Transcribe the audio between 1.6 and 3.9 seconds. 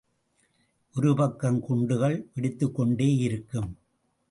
குண்டுகள் வெடித்துக் கொண்டே இருக்கும்!